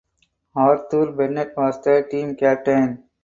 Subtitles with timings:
[0.55, 3.03] Arthur Bennett was the team captain.